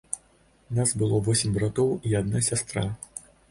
Нас 0.77 0.93
было 1.01 1.19
восем 1.27 1.53
братоў 1.59 1.93
і 2.11 2.17
адна 2.23 2.43
сястра. 2.51 2.89